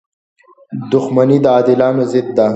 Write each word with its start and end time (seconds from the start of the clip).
•دښمني 0.91 1.37
د 1.43 1.45
عادلانو 1.55 2.03
ضد 2.11 2.27
ده. 2.37 2.47